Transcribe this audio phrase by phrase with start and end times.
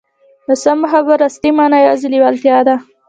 [0.47, 2.75] د سمو خبرو اصلي مانا یوازې لېوالتیا ده